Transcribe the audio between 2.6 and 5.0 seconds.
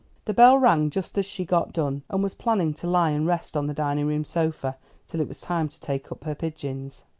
to lie and rest on the dining room sofa